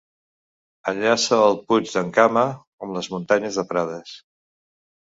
Enllaça 0.91 1.39
el 1.49 1.59
Puig 1.67 1.91
d'en 1.93 2.09
Cama 2.17 2.47
amb 2.49 2.99
les 2.99 3.13
Muntanyes 3.17 3.63
de 3.63 3.71
Prades. 3.75 4.21